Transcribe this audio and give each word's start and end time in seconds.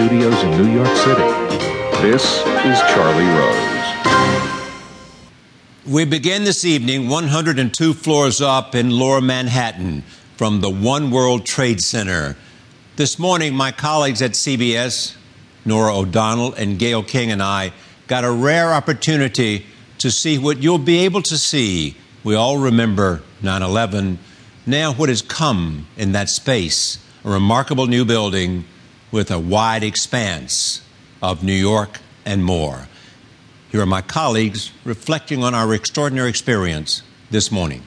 New 0.00 0.72
York 0.72 0.96
City. 0.96 1.22
This 2.02 2.24
is 2.24 2.80
Charlie 2.92 3.24
Rose. 3.26 4.74
We 5.86 6.04
begin 6.04 6.42
this 6.42 6.64
evening 6.64 7.08
102 7.08 7.94
floors 7.94 8.40
up 8.40 8.74
in 8.74 8.90
lower 8.90 9.20
Manhattan 9.20 10.02
from 10.36 10.60
the 10.60 10.68
One 10.68 11.12
World 11.12 11.46
Trade 11.46 11.80
Center. 11.80 12.36
This 12.96 13.20
morning, 13.20 13.54
my 13.54 13.70
colleagues 13.70 14.20
at 14.20 14.32
CBS, 14.32 15.14
Norah 15.64 15.96
O'Donnell 15.96 16.54
and 16.54 16.76
Gayle 16.76 17.04
King, 17.04 17.30
and 17.30 17.40
I 17.40 17.72
got 18.08 18.24
a 18.24 18.32
rare 18.32 18.74
opportunity 18.74 19.64
to 19.98 20.10
see 20.10 20.38
what 20.38 20.60
you'll 20.60 20.78
be 20.78 20.98
able 21.04 21.22
to 21.22 21.38
see. 21.38 21.96
We 22.24 22.34
all 22.34 22.58
remember 22.58 23.22
9 23.42 23.62
11. 23.62 24.18
Now, 24.66 24.92
what 24.92 25.08
has 25.08 25.22
come 25.22 25.86
in 25.96 26.10
that 26.12 26.28
space? 26.28 26.98
A 27.24 27.30
remarkable 27.30 27.86
new 27.86 28.04
building 28.04 28.64
with 29.14 29.30
a 29.30 29.38
wide 29.38 29.84
expanse 29.84 30.82
of 31.22 31.44
New 31.44 31.52
York 31.52 32.00
and 32.26 32.44
more. 32.44 32.88
Here 33.70 33.80
are 33.80 33.86
my 33.86 34.02
colleagues 34.02 34.72
reflecting 34.84 35.44
on 35.44 35.54
our 35.54 35.72
extraordinary 35.72 36.28
experience 36.28 37.00
this 37.30 37.52
morning. 37.52 37.84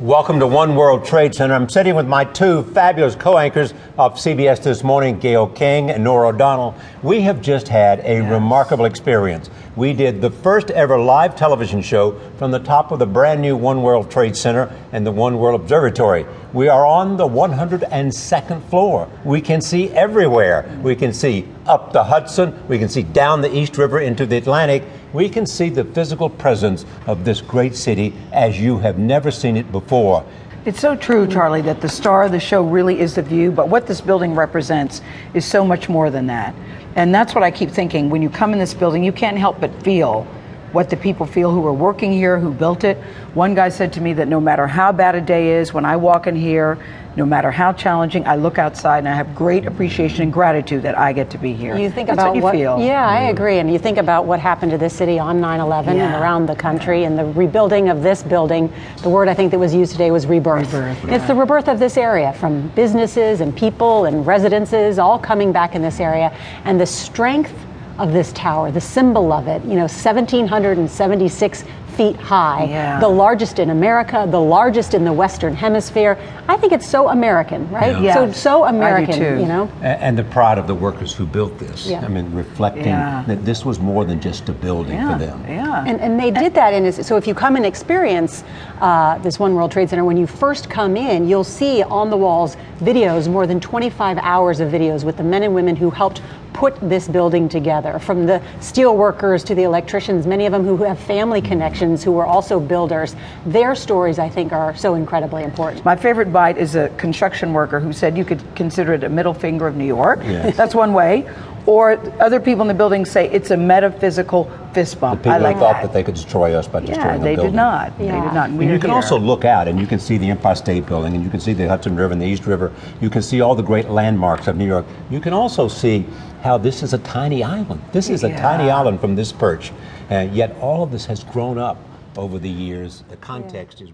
Welcome 0.00 0.40
to 0.40 0.46
One 0.46 0.76
World 0.76 1.06
Trade 1.06 1.34
Center. 1.34 1.54
I'm 1.54 1.70
sitting 1.70 1.94
with 1.94 2.06
my 2.06 2.24
two 2.24 2.64
fabulous 2.64 3.14
co 3.14 3.38
anchors 3.38 3.72
of 3.96 4.16
CBS 4.16 4.62
This 4.62 4.84
Morning, 4.84 5.18
Gayle 5.18 5.46
King 5.46 5.88
and 5.88 6.04
Norah 6.04 6.28
O'Donnell. 6.28 6.74
We 7.02 7.22
have 7.22 7.40
just 7.40 7.68
had 7.68 8.00
a 8.00 8.18
yes. 8.18 8.30
remarkable 8.30 8.84
experience. 8.84 9.48
We 9.74 9.94
did 9.94 10.20
the 10.20 10.28
first 10.30 10.70
ever 10.70 10.98
live 10.98 11.34
television 11.34 11.80
show 11.80 12.20
from 12.36 12.50
the 12.50 12.58
top 12.58 12.92
of 12.92 12.98
the 12.98 13.06
brand 13.06 13.40
new 13.40 13.56
One 13.56 13.80
World 13.80 14.10
Trade 14.10 14.36
Center 14.36 14.70
and 14.92 15.06
the 15.06 15.12
One 15.12 15.38
World 15.38 15.62
Observatory. 15.62 16.26
We 16.52 16.68
are 16.68 16.84
on 16.84 17.16
the 17.16 17.26
102nd 17.26 18.68
floor. 18.68 19.08
We 19.24 19.40
can 19.40 19.62
see 19.62 19.88
everywhere. 19.92 20.78
We 20.82 20.94
can 20.94 21.14
see 21.14 21.48
up 21.66 21.94
the 21.94 22.04
Hudson, 22.04 22.54
we 22.68 22.78
can 22.78 22.90
see 22.90 23.02
down 23.02 23.40
the 23.40 23.54
East 23.54 23.78
River 23.78 24.00
into 24.00 24.26
the 24.26 24.36
Atlantic 24.36 24.84
we 25.16 25.30
can 25.30 25.46
see 25.46 25.70
the 25.70 25.84
physical 25.84 26.28
presence 26.28 26.84
of 27.06 27.24
this 27.24 27.40
great 27.40 27.74
city 27.74 28.12
as 28.32 28.60
you 28.60 28.78
have 28.78 28.98
never 28.98 29.30
seen 29.30 29.56
it 29.56 29.72
before. 29.72 30.22
It's 30.66 30.78
so 30.78 30.94
true, 30.94 31.26
Charlie, 31.26 31.62
that 31.62 31.80
the 31.80 31.88
star 31.88 32.24
of 32.24 32.32
the 32.32 32.40
show 32.40 32.62
really 32.62 33.00
is 33.00 33.14
the 33.14 33.22
view, 33.22 33.50
but 33.50 33.68
what 33.68 33.86
this 33.86 34.00
building 34.00 34.34
represents 34.34 35.00
is 35.32 35.46
so 35.46 35.64
much 35.64 35.88
more 35.88 36.10
than 36.10 36.26
that. 36.26 36.54
And 36.96 37.14
that's 37.14 37.34
what 37.34 37.42
I 37.42 37.50
keep 37.50 37.70
thinking. 37.70 38.10
When 38.10 38.20
you 38.20 38.28
come 38.28 38.52
in 38.52 38.58
this 38.58 38.74
building, 38.74 39.02
you 39.02 39.12
can't 39.12 39.38
help 39.38 39.58
but 39.60 39.82
feel 39.82 40.26
what 40.72 40.90
the 40.90 40.96
people 40.96 41.26
feel 41.26 41.50
who 41.50 41.66
are 41.66 41.72
working 41.72 42.12
here, 42.12 42.38
who 42.38 42.52
built 42.52 42.84
it. 42.84 42.96
One 43.34 43.54
guy 43.54 43.68
said 43.68 43.92
to 43.94 44.00
me 44.00 44.12
that 44.14 44.28
no 44.28 44.40
matter 44.40 44.66
how 44.66 44.92
bad 44.92 45.14
a 45.14 45.20
day 45.20 45.58
is, 45.58 45.72
when 45.72 45.84
I 45.84 45.96
walk 45.96 46.26
in 46.26 46.36
here, 46.36 46.78
no 47.16 47.24
matter 47.24 47.50
how 47.50 47.72
challenging, 47.72 48.26
I 48.26 48.36
look 48.36 48.58
outside 48.58 48.98
and 48.98 49.08
I 49.08 49.14
have 49.14 49.34
great 49.34 49.64
appreciation 49.64 50.22
and 50.22 50.32
gratitude 50.32 50.82
that 50.82 50.98
I 50.98 51.14
get 51.14 51.30
to 51.30 51.38
be 51.38 51.54
here. 51.54 51.74
You 51.76 51.90
think 51.90 52.08
That's 52.08 52.18
about 52.18 52.28
what 52.28 52.36
you 52.36 52.42
what, 52.42 52.54
feel. 52.54 52.78
Yeah, 52.78 53.08
I 53.08 53.30
agree. 53.30 53.58
And 53.58 53.72
you 53.72 53.78
think 53.78 53.96
about 53.96 54.26
what 54.26 54.38
happened 54.38 54.72
to 54.72 54.78
this 54.78 54.92
city 54.92 55.18
on 55.18 55.40
9/11 55.40 55.96
yeah. 55.96 56.06
and 56.06 56.22
around 56.22 56.46
the 56.46 56.54
country, 56.54 57.04
and 57.04 57.18
the 57.18 57.24
rebuilding 57.24 57.88
of 57.88 58.02
this 58.02 58.22
building. 58.22 58.70
The 59.02 59.08
word 59.08 59.28
I 59.28 59.34
think 59.34 59.50
that 59.52 59.58
was 59.58 59.74
used 59.74 59.92
today 59.92 60.10
was 60.10 60.26
rebirth. 60.26 60.72
rebirth 60.74 61.04
yeah. 61.04 61.14
It's 61.14 61.26
the 61.26 61.34
rebirth 61.34 61.68
of 61.68 61.78
this 61.78 61.96
area, 61.96 62.34
from 62.34 62.68
businesses 62.68 63.40
and 63.40 63.56
people 63.56 64.04
and 64.04 64.26
residences 64.26 64.98
all 64.98 65.18
coming 65.18 65.52
back 65.52 65.74
in 65.74 65.80
this 65.80 66.00
area, 66.00 66.36
and 66.64 66.78
the 66.78 66.86
strength 66.86 67.54
of 67.98 68.12
this 68.12 68.32
tower, 68.32 68.70
the 68.70 68.80
symbol 68.80 69.32
of 69.32 69.48
it. 69.48 69.62
You 69.64 69.74
know, 69.74 69.82
1,776 69.82 71.64
feet 71.96 72.16
high, 72.16 72.64
yeah. 72.64 73.00
the 73.00 73.08
largest 73.08 73.58
in 73.58 73.70
America, 73.70 74.26
the 74.30 74.40
largest 74.40 74.94
in 74.94 75.04
the 75.04 75.12
Western 75.12 75.54
Hemisphere. 75.54 76.18
I 76.48 76.56
think 76.56 76.72
it's 76.72 76.88
so 76.88 77.08
American, 77.08 77.68
right? 77.70 78.00
Yeah. 78.00 78.14
So 78.14 78.32
so 78.32 78.64
American, 78.66 79.40
you 79.40 79.46
know. 79.46 79.70
And, 79.76 80.02
and, 80.02 80.18
the 80.18 80.24
pride 80.24 80.58
of 80.58 80.66
the 80.66 80.74
workers 80.74 81.14
who 81.14 81.26
built 81.26 81.58
this. 81.58 81.86
Yeah. 81.86 82.04
I 82.04 82.08
mean, 82.08 82.32
reflecting 82.34 82.86
yeah. 82.86 83.24
that 83.26 83.44
this 83.44 83.64
was 83.64 83.78
more 83.78 84.04
than 84.04 84.20
just 84.20 84.48
a 84.48 84.52
building 84.52 84.98
for 85.00 85.18
them. 85.18 85.44
Yeah. 85.48 85.84
And, 85.86 86.00
and 86.00 86.18
they 86.18 86.30
did 86.30 86.54
that 86.54 86.72
in 86.72 86.86
so 86.92 87.16
if 87.16 87.26
you 87.26 87.34
come 87.34 87.56
and 87.56 87.66
experience 87.66 88.44
uh, 88.80 89.18
this 89.18 89.38
One 89.38 89.54
World 89.54 89.72
Trade 89.72 89.90
Center, 89.90 90.04
when 90.04 90.16
you 90.16 90.26
first 90.26 90.70
come 90.70 90.96
in, 90.96 91.28
you'll 91.28 91.44
see 91.44 91.82
on 91.82 92.10
the 92.10 92.16
walls 92.16 92.56
videos, 92.78 93.30
more 93.30 93.46
than 93.46 93.60
25 93.60 94.18
hours 94.18 94.60
of 94.60 94.70
videos 94.70 95.04
with 95.04 95.16
the 95.16 95.22
men 95.22 95.42
and 95.42 95.54
women 95.54 95.74
who 95.76 95.90
helped 95.90 96.22
put 96.56 96.74
this 96.80 97.06
building 97.06 97.48
together, 97.48 97.98
from 97.98 98.24
the 98.24 98.40
steel 98.60 98.96
workers 98.96 99.44
to 99.44 99.54
the 99.54 99.62
electricians, 99.62 100.26
many 100.26 100.46
of 100.46 100.52
them 100.52 100.64
who 100.64 100.76
have 100.78 100.98
family 100.98 101.42
connections 101.42 101.85
who 102.02 102.12
were 102.12 102.26
also 102.26 102.58
builders. 102.58 103.14
Their 103.44 103.74
stories, 103.74 104.18
I 104.18 104.28
think, 104.28 104.52
are 104.52 104.76
so 104.76 104.94
incredibly 104.94 105.42
important. 105.42 105.84
My 105.84 105.96
favorite 105.96 106.32
bite 106.32 106.58
is 106.58 106.74
a 106.74 106.88
construction 106.90 107.52
worker 107.52 107.80
who 107.80 107.92
said 107.92 108.16
you 108.16 108.24
could 108.24 108.42
consider 108.54 108.94
it 108.94 109.04
a 109.04 109.08
middle 109.08 109.34
finger 109.34 109.66
of 109.66 109.76
New 109.76 109.86
York. 109.86 110.20
Yes. 110.22 110.56
That's 110.60 110.74
one 110.74 110.92
way 110.92 111.28
or 111.66 111.98
other 112.22 112.38
people 112.38 112.62
in 112.62 112.68
the 112.68 112.74
building 112.74 113.04
say 113.04 113.28
it's 113.30 113.50
a 113.50 113.56
metaphysical 113.56 114.50
fist 114.72 115.00
bump. 115.00 115.22
The 115.22 115.30
people 115.30 115.46
I 115.46 115.50
like 115.50 115.56
thought 115.58 115.74
that. 115.74 115.82
that. 115.82 115.92
they 115.92 116.04
could 116.04 116.14
destroy 116.14 116.54
us 116.54 116.68
by 116.68 116.80
destroying 116.80 117.00
yeah, 117.00 117.16
the 117.18 117.24
they 117.24 117.34
building. 117.34 117.52
Did 117.52 117.56
not. 117.56 117.92
Yeah. 117.98 117.98
They 117.98 118.26
did 118.26 118.34
not. 118.34 118.50
And, 118.50 118.62
you 118.62 118.78
can 118.78 118.90
here. 118.90 118.96
also 118.96 119.18
look 119.18 119.44
out 119.44 119.66
and 119.66 119.80
you 119.80 119.86
can 119.86 119.98
see 119.98 120.16
the 120.16 120.30
Empire 120.30 120.54
State 120.54 120.86
Building 120.86 121.14
and 121.14 121.24
you 121.24 121.30
can 121.30 121.40
see 121.40 121.52
the 121.52 121.66
Hudson 121.68 121.96
River 121.96 122.12
and 122.12 122.22
the 122.22 122.26
East 122.26 122.46
River. 122.46 122.72
You 123.00 123.10
can 123.10 123.20
see 123.22 123.40
all 123.40 123.54
the 123.54 123.62
great 123.62 123.88
landmarks 123.88 124.46
of 124.46 124.56
New 124.56 124.66
York. 124.66 124.86
You 125.10 125.20
can 125.20 125.32
also 125.32 125.66
see 125.66 126.06
how 126.42 126.56
this 126.56 126.82
is 126.82 126.94
a 126.94 126.98
tiny 126.98 127.42
island. 127.42 127.82
This 127.92 128.08
is 128.08 128.22
a 128.22 128.34
tiny 128.36 128.70
island 128.70 129.00
from 129.00 129.16
this 129.16 129.32
perch. 129.32 129.72
And 130.08 130.34
yet 130.34 130.56
all 130.60 130.82
of 130.82 130.92
this 130.92 131.06
has 131.06 131.24
grown 131.24 131.58
up 131.58 131.78
over 132.16 132.38
the 132.38 132.48
years. 132.48 133.02
The 133.08 133.16
context 133.16 133.80
yeah. 133.80 133.88
is 133.88 133.92